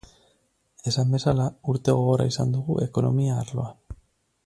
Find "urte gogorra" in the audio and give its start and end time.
1.73-2.27